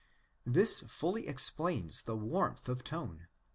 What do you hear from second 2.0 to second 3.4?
the warmth of tone.